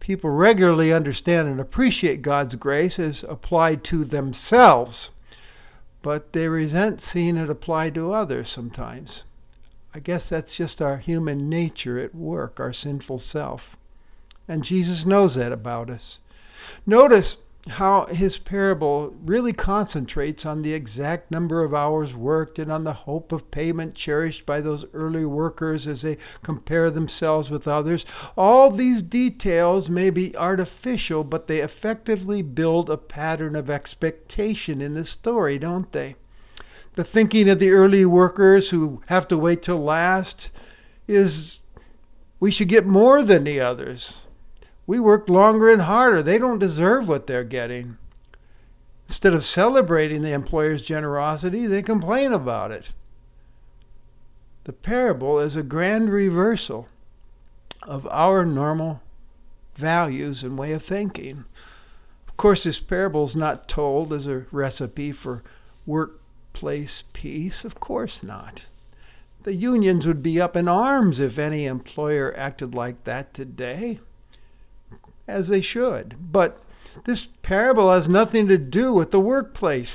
people 0.00 0.30
regularly 0.30 0.92
understand 0.92 1.48
and 1.48 1.60
appreciate 1.60 2.22
God's 2.22 2.54
grace 2.54 2.92
as 2.98 3.14
applied 3.28 3.80
to 3.90 4.04
themselves, 4.04 4.94
but 6.02 6.28
they 6.32 6.46
resent 6.46 7.00
seeing 7.12 7.36
it 7.36 7.50
applied 7.50 7.94
to 7.94 8.12
others 8.12 8.46
sometimes. 8.54 9.08
I 9.92 9.98
guess 9.98 10.20
that's 10.30 10.56
just 10.56 10.80
our 10.80 10.98
human 10.98 11.50
nature 11.50 11.98
at 11.98 12.14
work, 12.14 12.60
our 12.60 12.72
sinful 12.72 13.22
self. 13.32 13.60
And 14.46 14.64
Jesus 14.66 14.98
knows 15.04 15.32
that 15.36 15.50
about 15.50 15.90
us. 15.90 16.00
Notice 16.88 17.26
how 17.66 18.06
his 18.10 18.32
parable 18.46 19.12
really 19.22 19.52
concentrates 19.52 20.46
on 20.46 20.62
the 20.62 20.72
exact 20.72 21.30
number 21.30 21.62
of 21.62 21.74
hours 21.74 22.14
worked 22.14 22.58
and 22.58 22.72
on 22.72 22.84
the 22.84 22.94
hope 22.94 23.30
of 23.30 23.50
payment 23.50 23.94
cherished 24.06 24.46
by 24.46 24.62
those 24.62 24.86
early 24.94 25.26
workers 25.26 25.82
as 25.86 25.98
they 26.02 26.16
compare 26.42 26.90
themselves 26.90 27.50
with 27.50 27.68
others. 27.68 28.02
All 28.38 28.74
these 28.74 29.02
details 29.02 29.90
may 29.90 30.08
be 30.08 30.34
artificial, 30.34 31.24
but 31.24 31.46
they 31.46 31.58
effectively 31.58 32.40
build 32.40 32.88
a 32.88 32.96
pattern 32.96 33.54
of 33.54 33.68
expectation 33.68 34.80
in 34.80 34.94
the 34.94 35.04
story, 35.20 35.58
don't 35.58 35.92
they? 35.92 36.16
The 36.96 37.04
thinking 37.04 37.50
of 37.50 37.58
the 37.58 37.68
early 37.68 38.06
workers 38.06 38.68
who 38.70 39.02
have 39.08 39.28
to 39.28 39.36
wait 39.36 39.62
till 39.62 39.84
last 39.84 40.36
is 41.06 41.32
we 42.40 42.50
should 42.50 42.70
get 42.70 42.86
more 42.86 43.26
than 43.26 43.44
the 43.44 43.60
others. 43.60 44.00
We 44.88 44.98
worked 44.98 45.28
longer 45.28 45.70
and 45.70 45.82
harder. 45.82 46.22
They 46.22 46.38
don't 46.38 46.58
deserve 46.58 47.06
what 47.06 47.26
they're 47.26 47.44
getting. 47.44 47.98
Instead 49.10 49.34
of 49.34 49.42
celebrating 49.54 50.22
the 50.22 50.32
employer's 50.32 50.80
generosity, 50.88 51.66
they 51.66 51.82
complain 51.82 52.32
about 52.32 52.70
it. 52.70 52.84
The 54.64 54.72
parable 54.72 55.40
is 55.40 55.54
a 55.54 55.62
grand 55.62 56.10
reversal 56.10 56.88
of 57.82 58.06
our 58.06 58.46
normal 58.46 59.02
values 59.78 60.38
and 60.42 60.56
way 60.56 60.72
of 60.72 60.80
thinking. 60.88 61.44
Of 62.26 62.38
course, 62.38 62.60
this 62.64 62.80
parable 62.88 63.28
is 63.28 63.36
not 63.36 63.68
told 63.68 64.10
as 64.14 64.24
a 64.24 64.46
recipe 64.50 65.12
for 65.12 65.42
workplace 65.84 67.02
peace. 67.12 67.62
Of 67.62 67.74
course 67.74 68.22
not. 68.22 68.60
The 69.44 69.52
unions 69.52 70.06
would 70.06 70.22
be 70.22 70.40
up 70.40 70.56
in 70.56 70.66
arms 70.66 71.16
if 71.18 71.38
any 71.38 71.66
employer 71.66 72.34
acted 72.34 72.72
like 72.72 73.04
that 73.04 73.34
today 73.34 74.00
as 75.28 75.44
they 75.48 75.60
should. 75.60 76.16
But 76.32 76.60
this 77.06 77.18
parable 77.42 77.92
has 77.92 78.10
nothing 78.10 78.48
to 78.48 78.58
do 78.58 78.92
with 78.92 79.10
the 79.10 79.20
workplace. 79.20 79.86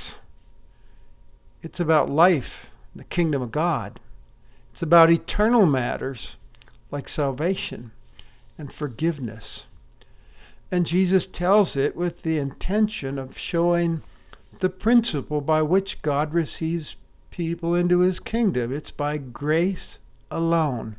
It's 1.62 1.80
about 1.80 2.10
life, 2.10 2.68
the 2.94 3.04
kingdom 3.04 3.42
of 3.42 3.52
God. 3.52 3.98
It's 4.72 4.82
about 4.82 5.10
eternal 5.10 5.66
matters 5.66 6.18
like 6.90 7.04
salvation 7.14 7.90
and 8.56 8.70
forgiveness. 8.78 9.42
And 10.70 10.86
Jesus 10.90 11.22
tells 11.38 11.68
it 11.74 11.96
with 11.96 12.14
the 12.24 12.38
intention 12.38 13.18
of 13.18 13.30
showing 13.50 14.02
the 14.62 14.68
principle 14.68 15.40
by 15.40 15.62
which 15.62 15.88
God 16.02 16.32
receives 16.32 16.86
people 17.30 17.74
into 17.74 18.00
his 18.00 18.16
kingdom. 18.30 18.72
It's 18.72 18.90
by 18.96 19.16
grace 19.16 19.98
alone. 20.30 20.96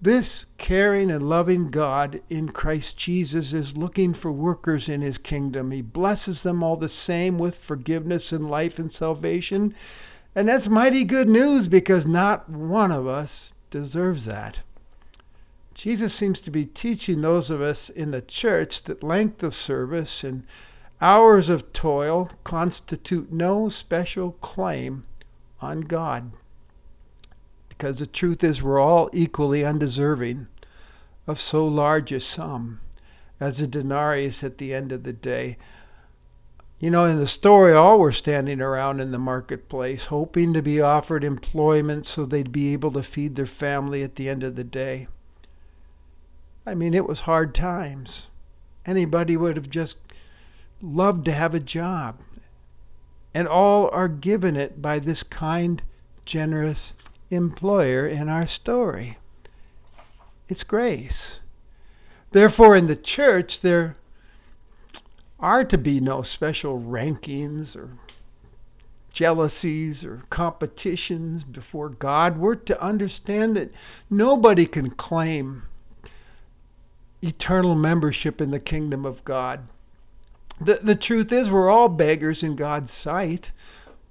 This 0.00 0.24
caring 0.66 1.10
and 1.10 1.28
loving 1.28 1.70
God 1.70 2.20
in 2.30 2.48
Christ 2.48 2.86
Jesus 3.04 3.46
is 3.52 3.76
looking 3.76 4.14
for 4.20 4.32
workers 4.32 4.84
in 4.88 5.02
his 5.02 5.16
kingdom. 5.28 5.70
He 5.70 5.82
blesses 5.82 6.36
them 6.42 6.62
all 6.62 6.76
the 6.76 6.90
same 7.06 7.38
with 7.38 7.54
forgiveness 7.66 8.22
and 8.30 8.48
life 8.48 8.72
and 8.78 8.90
salvation. 8.98 9.74
And 10.34 10.48
that's 10.48 10.68
mighty 10.68 11.04
good 11.04 11.28
news 11.28 11.68
because 11.70 12.02
not 12.06 12.48
one 12.48 12.90
of 12.90 13.06
us 13.06 13.30
deserves 13.70 14.22
that. 14.26 14.54
Jesus 15.82 16.12
seems 16.18 16.38
to 16.44 16.50
be 16.50 16.64
teaching 16.64 17.20
those 17.20 17.50
of 17.50 17.60
us 17.60 17.76
in 17.94 18.10
the 18.10 18.24
church 18.40 18.72
that 18.86 19.02
length 19.02 19.42
of 19.42 19.52
service 19.66 20.22
and 20.22 20.44
hours 21.00 21.46
of 21.50 21.60
toil 21.80 22.30
constitute 22.44 23.30
no 23.30 23.70
special 23.84 24.32
claim 24.42 25.04
on 25.60 25.82
God 25.82 26.32
because 27.76 27.98
the 27.98 28.06
truth 28.06 28.38
is 28.42 28.62
we're 28.62 28.80
all 28.80 29.10
equally 29.12 29.64
undeserving 29.64 30.46
of 31.26 31.36
so 31.50 31.64
large 31.64 32.12
a 32.12 32.20
sum 32.36 32.80
as 33.40 33.54
a 33.58 33.66
denarius 33.66 34.36
at 34.42 34.58
the 34.58 34.72
end 34.72 34.92
of 34.92 35.02
the 35.02 35.12
day. 35.12 35.56
You 36.78 36.90
know, 36.90 37.06
in 37.06 37.18
the 37.18 37.28
story, 37.38 37.74
all 37.74 37.98
were 37.98 38.12
standing 38.12 38.60
around 38.60 39.00
in 39.00 39.10
the 39.10 39.18
marketplace, 39.18 40.00
hoping 40.08 40.52
to 40.52 40.62
be 40.62 40.80
offered 40.80 41.24
employment 41.24 42.06
so 42.14 42.26
they'd 42.26 42.52
be 42.52 42.72
able 42.72 42.92
to 42.92 43.02
feed 43.14 43.36
their 43.36 43.50
family 43.58 44.02
at 44.02 44.16
the 44.16 44.28
end 44.28 44.42
of 44.42 44.56
the 44.56 44.64
day. 44.64 45.08
I 46.66 46.74
mean, 46.74 46.94
it 46.94 47.06
was 47.06 47.18
hard 47.20 47.54
times. 47.54 48.08
Anybody 48.86 49.36
would 49.36 49.56
have 49.56 49.70
just 49.70 49.94
loved 50.82 51.24
to 51.26 51.32
have 51.32 51.54
a 51.54 51.60
job. 51.60 52.18
And 53.34 53.48
all 53.48 53.88
are 53.92 54.08
given 54.08 54.56
it 54.56 54.80
by 54.80 54.98
this 54.98 55.22
kind, 55.38 55.82
generous 56.26 56.78
employer 57.30 58.06
in 58.06 58.28
our 58.28 58.48
story. 58.60 59.18
It's 60.48 60.62
grace. 60.62 61.12
Therefore, 62.32 62.76
in 62.76 62.86
the 62.86 63.00
church, 63.16 63.52
there 63.62 63.96
are 65.38 65.64
to 65.64 65.78
be 65.78 66.00
no 66.00 66.24
special 66.36 66.80
rankings 66.80 67.74
or 67.76 67.98
jealousies 69.16 69.96
or 70.04 70.24
competitions 70.32 71.42
before 71.44 71.88
God. 71.88 72.38
We're 72.38 72.56
to 72.56 72.84
understand 72.84 73.56
that 73.56 73.70
nobody 74.10 74.66
can 74.66 74.90
claim 74.90 75.62
eternal 77.22 77.74
membership 77.74 78.40
in 78.40 78.50
the 78.50 78.58
kingdom 78.58 79.06
of 79.06 79.24
God. 79.24 79.60
The, 80.60 80.74
the 80.84 80.94
truth 80.94 81.28
is, 81.30 81.50
we're 81.50 81.70
all 81.70 81.88
beggars 81.88 82.38
in 82.42 82.56
God's 82.56 82.90
sight. 83.02 83.44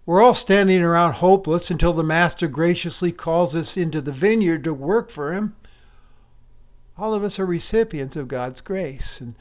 We're 0.05 0.21
all 0.21 0.37
standing 0.43 0.81
around 0.81 1.13
hopeless 1.13 1.63
until 1.69 1.95
the 1.95 2.03
Master 2.03 2.47
graciously 2.47 3.11
calls 3.11 3.55
us 3.55 3.67
into 3.75 4.01
the 4.01 4.11
vineyard 4.11 4.63
to 4.65 4.73
work 4.73 5.09
for 5.13 5.33
Him. 5.33 5.55
All 6.97 7.13
of 7.13 7.23
us 7.23 7.39
are 7.39 7.45
recipients 7.45 8.15
of 8.15 8.27
God's 8.27 8.62
grace, 8.62 9.19
and 9.19 9.35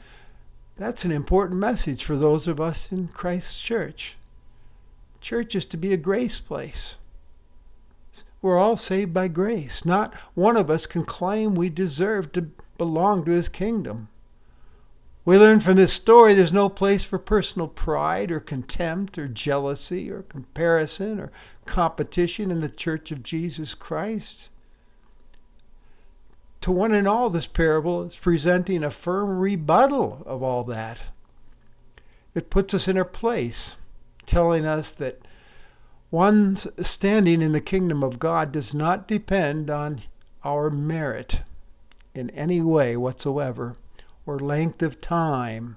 that's 0.77 1.03
an 1.03 1.11
important 1.11 1.59
message 1.59 2.03
for 2.05 2.17
those 2.17 2.47
of 2.47 2.59
us 2.59 2.77
in 2.89 3.09
Christ's 3.09 3.61
church. 3.67 4.15
Church 5.21 5.53
is 5.53 5.63
to 5.71 5.77
be 5.77 5.93
a 5.93 5.97
grace 5.97 6.41
place. 6.47 6.95
We're 8.41 8.59
all 8.59 8.79
saved 8.89 9.13
by 9.13 9.29
grace. 9.29 9.71
Not 9.85 10.13
one 10.33 10.57
of 10.57 10.69
us 10.69 10.81
can 10.91 11.05
claim 11.05 11.55
we 11.55 11.69
deserve 11.69 12.33
to 12.33 12.47
belong 12.77 13.23
to 13.25 13.31
His 13.31 13.47
kingdom. 13.47 14.09
We 15.25 15.37
learn 15.37 15.61
from 15.61 15.77
this 15.77 15.91
story 16.01 16.35
there's 16.35 16.51
no 16.51 16.67
place 16.67 16.99
for 17.09 17.17
personal 17.17 17.69
pride 17.69 18.31
or 18.31 18.41
contempt 18.41 19.17
or 19.17 19.29
jealousy 19.29 20.09
or 20.09 20.23
comparison 20.23 21.19
or 21.19 21.31
competition 21.65 22.51
in 22.51 22.59
the 22.59 22.67
church 22.67 23.11
of 23.11 23.23
Jesus 23.23 23.69
Christ. 23.79 24.49
To 26.63 26.71
one 26.71 26.93
and 26.93 27.07
all, 27.07 27.29
this 27.29 27.47
parable 27.53 28.05
is 28.05 28.13
presenting 28.21 28.83
a 28.83 28.95
firm 29.03 29.37
rebuttal 29.39 30.23
of 30.25 30.41
all 30.41 30.63
that. 30.65 30.97
It 32.33 32.49
puts 32.49 32.73
us 32.73 32.83
in 32.87 32.97
our 32.97 33.03
place, 33.03 33.75
telling 34.29 34.65
us 34.65 34.85
that 34.97 35.19
one's 36.09 36.59
standing 36.97 37.41
in 37.41 37.51
the 37.51 37.59
kingdom 37.59 38.01
of 38.01 38.17
God 38.17 38.53
does 38.53 38.73
not 38.73 39.09
depend 39.09 39.69
on 39.69 40.03
our 40.43 40.69
merit 40.69 41.33
in 42.15 42.29
any 42.29 42.61
way 42.61 42.95
whatsoever 42.95 43.75
or 44.25 44.39
length 44.39 44.81
of 44.81 45.01
time. 45.01 45.75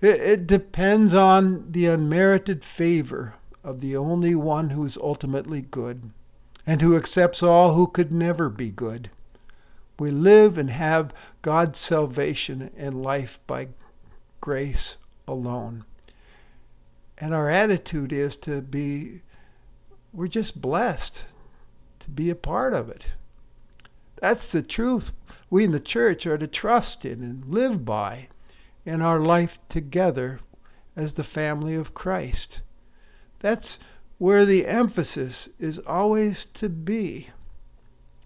It, 0.00 0.20
it 0.20 0.46
depends 0.46 1.12
on 1.12 1.72
the 1.72 1.86
unmerited 1.86 2.62
favor 2.78 3.34
of 3.64 3.80
the 3.80 3.96
only 3.96 4.34
one 4.34 4.70
who 4.70 4.86
is 4.86 4.96
ultimately 5.02 5.62
good 5.62 6.10
and 6.66 6.80
who 6.80 6.96
accepts 6.96 7.38
all 7.42 7.74
who 7.74 7.88
could 7.88 8.12
never 8.12 8.48
be 8.48 8.70
good. 8.70 9.10
We 9.98 10.10
live 10.10 10.58
and 10.58 10.70
have 10.70 11.10
God's 11.42 11.76
salvation 11.88 12.70
and 12.76 13.02
life 13.02 13.30
by 13.46 13.68
grace 14.40 14.76
alone. 15.28 15.84
And 17.18 17.32
our 17.32 17.50
attitude 17.50 18.12
is 18.12 18.32
to 18.44 18.60
be, 18.60 19.22
we're 20.12 20.28
just 20.28 20.60
blessed 20.60 21.12
to 22.04 22.10
be 22.10 22.30
a 22.30 22.34
part 22.34 22.74
of 22.74 22.88
it. 22.88 23.02
That's 24.20 24.40
the 24.52 24.62
truth 24.62 25.04
we 25.50 25.64
in 25.64 25.72
the 25.72 25.80
church 25.80 26.26
are 26.26 26.38
to 26.38 26.48
trust 26.48 27.04
in 27.04 27.22
and 27.22 27.44
live 27.46 27.84
by 27.84 28.28
in 28.84 29.00
our 29.00 29.20
life 29.20 29.50
together 29.70 30.40
as 30.96 31.10
the 31.16 31.24
family 31.34 31.74
of 31.74 31.94
Christ. 31.94 32.60
That's 33.42 33.66
where 34.18 34.46
the 34.46 34.66
emphasis 34.66 35.34
is 35.58 35.76
always 35.86 36.34
to 36.60 36.68
be 36.68 37.28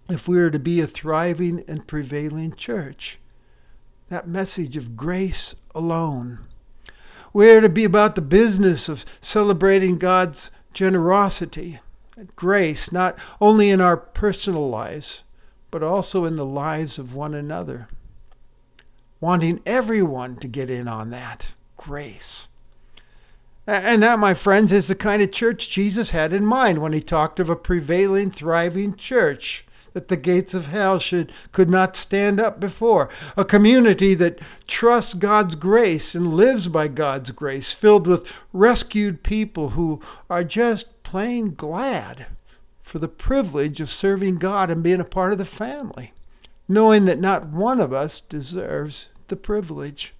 if 0.09 0.21
we 0.27 0.39
are 0.39 0.49
to 0.49 0.59
be 0.59 0.81
a 0.81 0.87
thriving 0.87 1.63
and 1.67 1.87
prevailing 1.87 2.53
church. 2.65 3.19
That 4.09 4.27
message 4.27 4.75
of 4.75 4.97
grace 4.97 5.53
alone. 5.75 6.39
We 7.33 7.47
are 7.49 7.61
to 7.61 7.69
be 7.69 7.85
about 7.85 8.15
the 8.15 8.21
business 8.21 8.81
of 8.87 8.97
celebrating 9.31 9.99
God's 9.99 10.37
generosity 10.75 11.79
grace, 12.35 12.79
not 12.91 13.15
only 13.39 13.69
in 13.69 13.79
our 13.79 13.95
personal 13.95 14.69
lives, 14.69 15.05
but 15.71 15.83
also 15.83 16.25
in 16.25 16.35
the 16.35 16.45
lives 16.45 16.91
of 16.97 17.13
one 17.13 17.33
another. 17.33 17.87
Wanting 19.21 19.59
everyone 19.65 20.37
to 20.41 20.47
get 20.47 20.69
in 20.69 20.87
on 20.87 21.11
that 21.11 21.39
grace. 21.77 22.17
And 23.67 24.01
that, 24.01 24.17
my 24.17 24.33
friends, 24.43 24.71
is 24.71 24.85
the 24.87 24.95
kind 24.95 25.21
of 25.21 25.31
church 25.31 25.61
Jesus 25.75 26.07
had 26.11 26.33
in 26.33 26.43
mind 26.43 26.81
when 26.81 26.93
he 26.93 27.01
talked 27.01 27.39
of 27.39 27.49
a 27.49 27.55
prevailing, 27.55 28.33
thriving 28.37 28.95
church 29.07 29.43
that 29.99 30.07
the 30.07 30.15
gates 30.15 30.53
of 30.53 30.63
hell 30.63 31.01
should 31.09 31.31
could 31.53 31.69
not 31.69 31.93
stand 32.07 32.39
up 32.39 32.59
before. 32.59 33.09
A 33.35 33.43
community 33.43 34.15
that 34.15 34.37
trusts 34.79 35.13
God's 35.19 35.55
grace 35.55 36.13
and 36.13 36.33
lives 36.33 36.67
by 36.71 36.87
God's 36.87 37.31
grace, 37.31 37.65
filled 37.81 38.07
with 38.07 38.21
rescued 38.53 39.23
people 39.23 39.71
who 39.71 40.01
are 40.29 40.43
just 40.43 40.85
plain 41.03 41.53
glad 41.57 42.27
for 42.91 42.99
the 42.99 43.07
privilege 43.07 43.79
of 43.79 43.87
serving 44.01 44.39
God 44.39 44.69
and 44.69 44.81
being 44.81 45.01
a 45.01 45.03
part 45.03 45.33
of 45.33 45.37
the 45.37 45.45
family, 45.57 46.13
knowing 46.67 47.05
that 47.05 47.19
not 47.19 47.51
one 47.51 47.81
of 47.81 47.91
us 47.91 48.11
deserves 48.29 48.93
the 49.29 49.35
privilege 49.35 50.13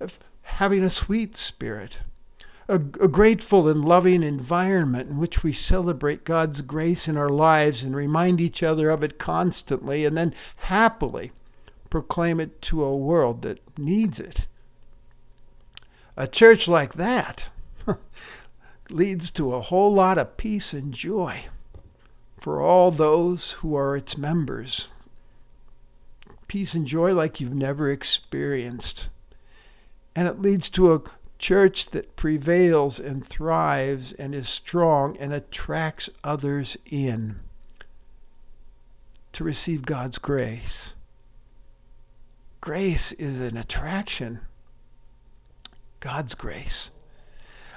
of 0.00 0.10
having 0.42 0.82
a 0.82 0.90
sweet 1.06 1.32
spirit, 1.54 1.90
a, 2.68 2.74
a, 2.74 3.08
grateful 3.08 3.68
and 3.68 3.84
loving 3.84 4.22
environment 4.22 5.08
in 5.08 5.18
which 5.18 5.36
we 5.42 5.56
celebrate 5.68 6.24
God's 6.24 6.60
grace 6.66 6.98
in 7.06 7.16
our 7.16 7.30
lives 7.30 7.76
and 7.82 7.96
remind 7.96 8.40
each 8.40 8.62
other 8.62 8.90
of 8.90 9.02
it 9.02 9.18
constantly, 9.18 10.04
and 10.04 10.16
then 10.16 10.34
happily 10.68 11.32
proclaim 11.90 12.40
it 12.40 12.62
to 12.70 12.84
a 12.84 12.96
world 12.96 13.42
that 13.42 13.58
needs 13.78 14.18
it. 14.18 14.40
A 16.16 16.26
church 16.26 16.60
like 16.66 16.94
that 16.94 17.36
leads 18.90 19.30
to 19.36 19.54
a 19.54 19.62
whole 19.62 19.94
lot 19.94 20.18
of 20.18 20.36
peace 20.36 20.72
and 20.72 20.94
joy 20.94 21.44
for 22.42 22.60
all 22.60 22.94
those 22.94 23.38
who 23.62 23.74
are 23.76 23.96
its 23.96 24.16
members. 24.18 24.82
Peace 26.48 26.68
and 26.72 26.86
joy 26.86 27.12
like 27.12 27.40
you've 27.40 27.52
never 27.52 27.90
experienced 27.90 29.00
and 30.18 30.26
it 30.26 30.40
leads 30.40 30.64
to 30.74 30.92
a 30.92 30.98
church 31.46 31.76
that 31.92 32.16
prevails 32.16 32.94
and 33.04 33.24
thrives 33.36 34.12
and 34.18 34.34
is 34.34 34.44
strong 34.66 35.16
and 35.20 35.32
attracts 35.32 36.08
others 36.24 36.68
in 36.86 37.36
to 39.34 39.44
receive 39.44 39.86
God's 39.86 40.16
grace. 40.16 40.62
Grace 42.60 43.12
is 43.18 43.40
an 43.40 43.56
attraction. 43.56 44.40
God's 46.02 46.34
grace. 46.34 46.66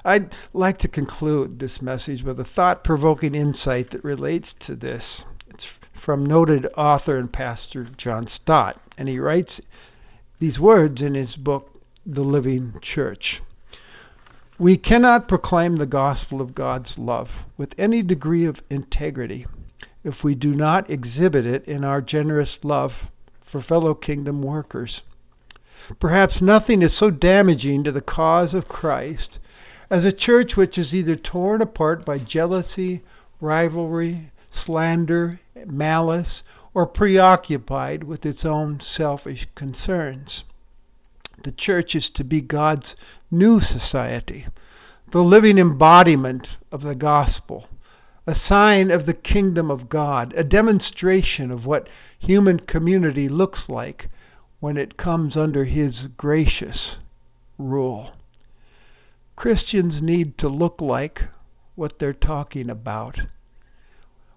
I'd 0.03 0.31
like 0.53 0.79
to 0.79 0.87
conclude 0.87 1.59
this 1.59 1.81
message 1.81 2.23
with 2.25 2.39
a 2.39 2.45
thought 2.55 2.83
provoking 2.83 3.35
insight 3.35 3.91
that 3.91 4.03
relates 4.03 4.47
to 4.67 4.75
this. 4.75 5.03
It's 5.47 5.63
from 6.03 6.25
noted 6.25 6.65
author 6.75 7.17
and 7.17 7.31
pastor 7.31 7.87
John 8.03 8.27
Stott, 8.41 8.81
and 8.97 9.07
he 9.07 9.19
writes 9.19 9.51
these 10.39 10.57
words 10.59 10.97
in 10.99 11.13
his 11.13 11.35
book, 11.35 11.69
the 12.05 12.21
living 12.21 12.73
church. 12.95 13.23
We 14.61 14.77
cannot 14.77 15.27
proclaim 15.27 15.77
the 15.79 15.87
gospel 15.87 16.39
of 16.39 16.53
God's 16.53 16.91
love 16.95 17.29
with 17.57 17.69
any 17.79 18.03
degree 18.03 18.45
of 18.45 18.57
integrity 18.69 19.47
if 20.03 20.13
we 20.23 20.35
do 20.35 20.53
not 20.53 20.87
exhibit 20.87 21.47
it 21.47 21.65
in 21.67 21.83
our 21.83 21.99
generous 21.99 22.49
love 22.61 22.91
for 23.51 23.63
fellow 23.63 23.95
kingdom 23.95 24.43
workers. 24.43 25.01
Perhaps 25.99 26.43
nothing 26.43 26.83
is 26.83 26.91
so 26.99 27.09
damaging 27.09 27.83
to 27.85 27.91
the 27.91 28.01
cause 28.01 28.53
of 28.53 28.67
Christ 28.67 29.39
as 29.89 30.03
a 30.03 30.11
church 30.11 30.51
which 30.55 30.77
is 30.77 30.93
either 30.93 31.15
torn 31.15 31.63
apart 31.63 32.05
by 32.05 32.19
jealousy, 32.19 33.01
rivalry, 33.39 34.31
slander, 34.63 35.39
malice, 35.65 36.43
or 36.75 36.85
preoccupied 36.85 38.03
with 38.03 38.27
its 38.27 38.45
own 38.45 38.79
selfish 38.95 39.47
concerns. 39.55 40.29
The 41.43 41.51
church 41.51 41.95
is 41.95 42.05
to 42.17 42.23
be 42.23 42.41
God's 42.41 42.85
new 43.31 43.61
society, 43.61 44.45
the 45.13 45.19
living 45.19 45.57
embodiment 45.57 46.45
of 46.71 46.81
the 46.81 46.93
gospel, 46.93 47.65
a 48.27 48.33
sign 48.47 48.91
of 48.91 49.05
the 49.05 49.13
kingdom 49.13 49.71
of 49.71 49.89
God, 49.89 50.33
a 50.37 50.43
demonstration 50.43 51.49
of 51.49 51.65
what 51.65 51.87
human 52.19 52.59
community 52.59 53.27
looks 53.29 53.59
like 53.67 54.09
when 54.59 54.77
it 54.77 54.97
comes 54.97 55.35
under 55.35 55.65
His 55.65 55.93
gracious 56.17 56.77
rule. 57.57 58.11
Christians 59.35 59.95
need 60.01 60.37
to 60.39 60.47
look 60.47 60.79
like 60.79 61.17
what 61.75 61.93
they're 61.99 62.13
talking 62.13 62.69
about. 62.69 63.15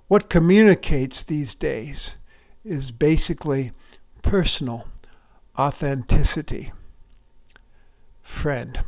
What 0.09 0.31
communicates 0.31 1.17
these 1.29 1.49
days 1.61 1.97
is 2.65 2.85
basically 2.99 3.73
personal 4.23 4.85
authenticity 5.59 6.73
friend. 8.43 8.79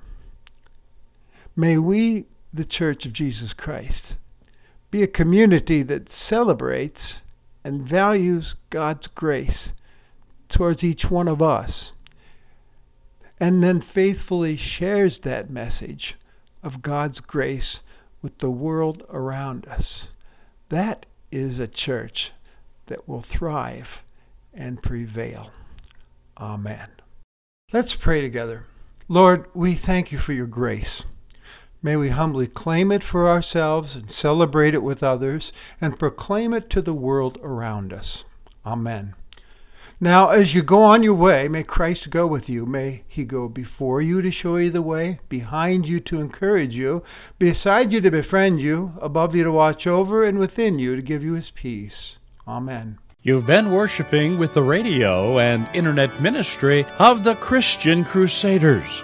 May 1.55 1.77
we, 1.79 2.27
the 2.53 2.65
Church 2.65 3.03
of 3.07 3.15
Jesus 3.15 3.53
Christ, 3.57 4.15
be 4.91 5.03
a 5.03 5.09
community 5.09 5.83
that 5.83 6.09
celebrates 6.31 7.01
and 7.65 7.89
values 7.91 8.45
God's 8.71 9.07
grace 9.15 9.71
towards 10.57 10.83
each 10.83 11.03
one 11.09 11.29
of 11.29 11.43
us, 11.43 11.71
and 13.41 13.63
then 13.63 13.83
faithfully 13.95 14.59
shares 14.79 15.15
that 15.25 15.51
message 15.51 16.15
of 16.63 16.83
God's 16.83 17.19
grace 17.27 17.79
with 18.23 18.33
the 18.41 18.51
world 18.51 19.03
around 19.11 19.67
us. 19.67 19.85
That 20.71 21.07
is 21.31 21.59
a 21.59 21.69
church 21.87 22.17
that 22.89 23.09
will 23.09 23.25
thrive 23.39 23.85
and 24.55 24.81
prevail. 24.81 25.51
Amen. 26.39 26.89
Let's 27.73 27.93
pray 28.03 28.21
together. 28.23 28.67
Lord, 29.09 29.47
we 29.55 29.81
thank 29.87 30.11
you 30.11 30.19
for 30.25 30.33
your 30.33 30.47
grace. 30.47 31.03
May 31.81 31.95
we 31.95 32.11
humbly 32.11 32.49
claim 32.49 32.91
it 32.91 33.03
for 33.11 33.31
ourselves 33.31 33.91
and 33.95 34.07
celebrate 34.21 34.75
it 34.75 34.83
with 34.83 35.03
others 35.03 35.53
and 35.81 35.99
proclaim 35.99 36.53
it 36.53 36.69
to 36.71 36.83
the 36.83 36.93
world 36.93 37.39
around 37.43 37.93
us. 37.93 38.25
Amen. 38.65 39.15
Now, 40.01 40.31
as 40.31 40.53
you 40.53 40.63
go 40.63 40.83
on 40.83 41.05
your 41.05 41.15
way, 41.15 41.47
may 41.49 41.63
Christ 41.63 42.11
go 42.11 42.27
with 42.27 42.45
you. 42.49 42.67
May 42.67 43.05
he 43.09 43.25
go 43.25 43.49
before 43.49 44.03
you 44.03 44.21
to 44.21 44.31
show 44.31 44.57
you 44.57 44.73
the 44.73 44.83
way, 44.83 45.21
behind 45.29 45.87
you 45.87 46.01
to 46.11 46.21
encourage 46.21 46.73
you, 46.73 47.03
beside 47.39 47.93
you 47.93 48.01
to 48.01 48.11
befriend 48.11 48.61
you, 48.61 48.93
above 49.01 49.35
you 49.35 49.45
to 49.45 49.53
watch 49.53 49.87
over, 49.87 50.27
and 50.27 50.39
within 50.39 50.79
you 50.79 50.97
to 50.97 51.03
give 51.03 51.23
you 51.23 51.35
his 51.35 51.51
peace. 51.63 51.93
Amen. 52.47 52.99
You've 53.27 53.45
been 53.45 53.73
worshiping 53.73 54.39
with 54.39 54.55
the 54.55 54.63
radio 54.63 55.41
and 55.41 55.69
internet 55.75 56.21
ministry 56.21 56.87
of 57.01 57.25
the 57.25 57.35
Christian 57.35 58.05
Crusaders. 58.05 59.03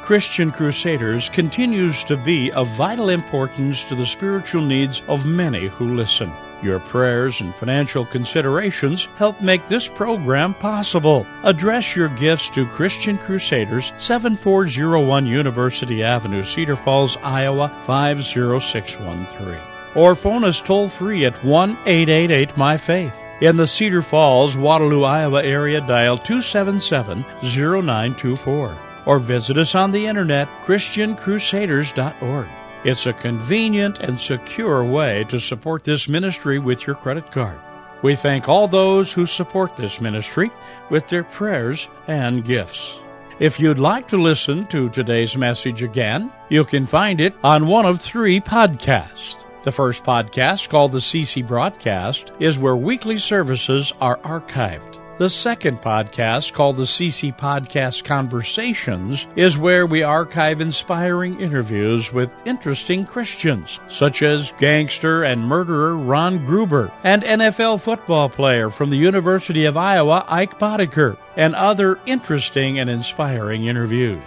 Christian 0.00 0.52
Crusaders 0.52 1.28
continues 1.28 2.04
to 2.04 2.16
be 2.16 2.52
of 2.52 2.68
vital 2.76 3.08
importance 3.08 3.82
to 3.82 3.96
the 3.96 4.06
spiritual 4.06 4.62
needs 4.62 5.02
of 5.08 5.26
many 5.26 5.66
who 5.66 5.96
listen. 5.96 6.32
Your 6.62 6.78
prayers 6.78 7.40
and 7.40 7.52
financial 7.52 8.06
considerations 8.06 9.06
help 9.16 9.40
make 9.40 9.66
this 9.66 9.88
program 9.88 10.54
possible. 10.54 11.26
Address 11.42 11.96
your 11.96 12.10
gifts 12.10 12.48
to 12.50 12.66
Christian 12.66 13.18
Crusaders, 13.18 13.90
7401 13.98 15.26
University 15.26 16.04
Avenue, 16.04 16.44
Cedar 16.44 16.76
Falls, 16.76 17.16
Iowa 17.24 17.76
50613. 17.82 19.58
Or 19.96 20.14
phone 20.14 20.44
us 20.44 20.60
toll 20.60 20.88
free 20.88 21.26
at 21.26 21.44
1 21.44 21.70
888 21.86 22.56
My 22.56 22.76
Faith. 22.76 23.23
In 23.40 23.56
the 23.56 23.66
Cedar 23.66 24.00
Falls, 24.00 24.56
Waterloo, 24.56 25.02
Iowa 25.02 25.42
area, 25.42 25.80
dial 25.80 26.16
277 26.16 27.24
0924 27.42 28.78
or 29.06 29.18
visit 29.18 29.58
us 29.58 29.74
on 29.74 29.90
the 29.90 30.06
internet, 30.06 30.48
ChristianCrusaders.org. 30.64 32.48
It's 32.84 33.06
a 33.06 33.12
convenient 33.12 33.98
and 34.00 34.20
secure 34.20 34.84
way 34.84 35.24
to 35.24 35.38
support 35.38 35.84
this 35.84 36.08
ministry 36.08 36.58
with 36.58 36.86
your 36.86 36.96
credit 36.96 37.32
card. 37.32 37.58
We 38.02 38.14
thank 38.14 38.48
all 38.48 38.68
those 38.68 39.12
who 39.12 39.26
support 39.26 39.76
this 39.76 40.00
ministry 40.00 40.50
with 40.90 41.08
their 41.08 41.24
prayers 41.24 41.88
and 42.06 42.44
gifts. 42.44 42.98
If 43.40 43.58
you'd 43.58 43.78
like 43.78 44.06
to 44.08 44.20
listen 44.20 44.66
to 44.68 44.90
today's 44.90 45.36
message 45.36 45.82
again, 45.82 46.30
you 46.50 46.64
can 46.64 46.86
find 46.86 47.20
it 47.20 47.34
on 47.42 47.66
one 47.66 47.86
of 47.86 48.00
three 48.00 48.40
podcasts. 48.40 49.43
The 49.64 49.72
first 49.72 50.04
podcast, 50.04 50.68
called 50.68 50.92
the 50.92 50.98
CC 50.98 51.46
Broadcast, 51.46 52.32
is 52.38 52.58
where 52.58 52.76
weekly 52.76 53.16
services 53.16 53.94
are 53.98 54.18
archived. 54.18 54.98
The 55.16 55.30
second 55.30 55.80
podcast, 55.80 56.52
called 56.52 56.76
the 56.76 56.82
CC 56.82 57.34
Podcast 57.34 58.04
Conversations, 58.04 59.26
is 59.36 59.56
where 59.56 59.86
we 59.86 60.02
archive 60.02 60.60
inspiring 60.60 61.40
interviews 61.40 62.12
with 62.12 62.46
interesting 62.46 63.06
Christians, 63.06 63.80
such 63.88 64.22
as 64.22 64.52
gangster 64.58 65.22
and 65.24 65.40
murderer 65.40 65.96
Ron 65.96 66.44
Gruber 66.44 66.92
and 67.02 67.22
NFL 67.22 67.80
football 67.80 68.28
player 68.28 68.68
from 68.68 68.90
the 68.90 68.98
University 68.98 69.64
of 69.64 69.78
Iowa, 69.78 70.26
Ike 70.28 70.58
Boettger, 70.58 71.16
and 71.36 71.54
other 71.54 71.98
interesting 72.04 72.80
and 72.80 72.90
inspiring 72.90 73.64
interviews. 73.64 74.20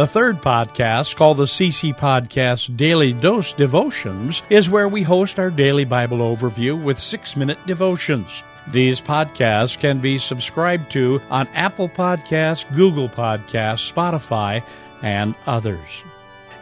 The 0.00 0.06
third 0.06 0.40
podcast, 0.40 1.16
called 1.16 1.36
the 1.36 1.44
CC 1.44 1.94
Podcast 1.94 2.74
Daily 2.74 3.12
Dose 3.12 3.52
Devotions, 3.52 4.42
is 4.48 4.70
where 4.70 4.88
we 4.88 5.02
host 5.02 5.38
our 5.38 5.50
daily 5.50 5.84
Bible 5.84 6.20
overview 6.20 6.82
with 6.82 6.98
six 6.98 7.36
minute 7.36 7.58
devotions. 7.66 8.42
These 8.68 9.02
podcasts 9.02 9.78
can 9.78 10.00
be 10.00 10.16
subscribed 10.16 10.90
to 10.92 11.20
on 11.28 11.48
Apple 11.48 11.90
Podcasts, 11.90 12.64
Google 12.74 13.10
Podcasts, 13.10 13.92
Spotify, 13.92 14.64
and 15.02 15.34
others. 15.46 16.02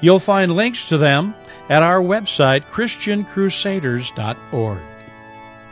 You'll 0.01 0.18
find 0.18 0.57
links 0.57 0.88
to 0.88 0.98
them 0.98 1.33
at 1.68 1.85
our 1.85 2.01
website, 2.01 2.64
ChristianCrusaders.org. 2.70 4.81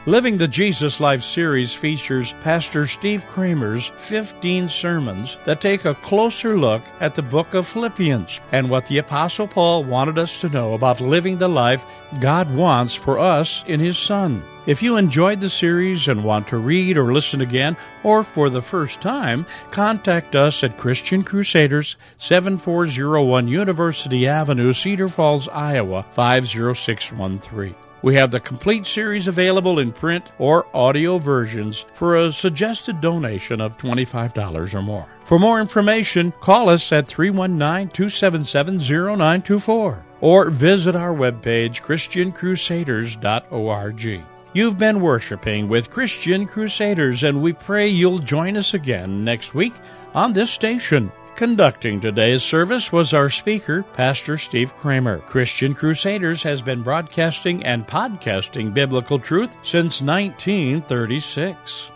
Living 0.08 0.38
the 0.38 0.46
Jesus 0.46 1.00
Life 1.00 1.24
series 1.24 1.74
features 1.74 2.32
Pastor 2.34 2.86
Steve 2.86 3.26
Kramer's 3.26 3.88
15 3.96 4.68
sermons 4.68 5.36
that 5.44 5.60
take 5.60 5.84
a 5.84 5.96
closer 5.96 6.56
look 6.56 6.80
at 7.00 7.16
the 7.16 7.22
book 7.22 7.54
of 7.54 7.66
Philippians 7.66 8.38
and 8.52 8.70
what 8.70 8.86
the 8.86 8.98
Apostle 8.98 9.48
Paul 9.48 9.82
wanted 9.82 10.16
us 10.16 10.40
to 10.42 10.48
know 10.48 10.74
about 10.74 11.00
living 11.00 11.38
the 11.38 11.48
life 11.48 11.84
God 12.20 12.54
wants 12.54 12.94
for 12.94 13.18
us 13.18 13.64
in 13.66 13.80
His 13.80 13.98
Son. 13.98 14.44
If 14.68 14.80
you 14.80 14.96
enjoyed 14.96 15.40
the 15.40 15.50
series 15.50 16.06
and 16.06 16.22
want 16.22 16.46
to 16.48 16.58
read 16.58 16.96
or 16.96 17.12
listen 17.12 17.40
again, 17.40 17.76
or 18.04 18.22
for 18.22 18.48
the 18.48 18.62
first 18.62 19.00
time, 19.00 19.44
contact 19.72 20.36
us 20.36 20.62
at 20.62 20.78
Christian 20.78 21.24
Crusaders, 21.24 21.96
7401 22.18 23.48
University 23.48 24.28
Avenue, 24.28 24.72
Cedar 24.72 25.08
Falls, 25.08 25.48
Iowa, 25.48 26.06
50613. 26.12 27.74
We 28.06 28.14
have 28.14 28.30
the 28.30 28.38
complete 28.38 28.86
series 28.86 29.26
available 29.26 29.80
in 29.80 29.90
print 29.90 30.30
or 30.38 30.68
audio 30.72 31.18
versions 31.18 31.86
for 31.92 32.14
a 32.14 32.32
suggested 32.32 33.00
donation 33.00 33.60
of 33.60 33.76
$25 33.78 34.74
or 34.74 34.82
more. 34.82 35.08
For 35.24 35.40
more 35.40 35.60
information, 35.60 36.32
call 36.40 36.68
us 36.68 36.92
at 36.92 37.08
319 37.08 37.88
277 37.88 38.78
0924 38.78 40.04
or 40.20 40.50
visit 40.50 40.94
our 40.94 41.12
webpage, 41.12 41.82
ChristianCrusaders.org. 41.82 44.24
You've 44.52 44.78
been 44.78 45.00
worshiping 45.00 45.68
with 45.68 45.90
Christian 45.90 46.46
Crusaders, 46.46 47.24
and 47.24 47.42
we 47.42 47.54
pray 47.54 47.88
you'll 47.88 48.20
join 48.20 48.56
us 48.56 48.72
again 48.72 49.24
next 49.24 49.52
week 49.52 49.74
on 50.14 50.32
this 50.32 50.52
station. 50.52 51.10
Conducting 51.36 52.00
today's 52.00 52.42
service 52.42 52.90
was 52.90 53.12
our 53.12 53.28
speaker, 53.28 53.82
Pastor 53.92 54.38
Steve 54.38 54.74
Kramer. 54.74 55.18
Christian 55.18 55.74
Crusaders 55.74 56.42
has 56.42 56.62
been 56.62 56.82
broadcasting 56.82 57.62
and 57.62 57.86
podcasting 57.86 58.72
biblical 58.72 59.18
truth 59.18 59.54
since 59.62 60.00
1936. 60.00 61.90